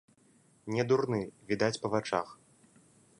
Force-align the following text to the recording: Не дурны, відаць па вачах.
Не 0.75 0.85
дурны, 0.91 1.19
відаць 1.51 1.81
па 1.83 1.87
вачах. 1.97 2.27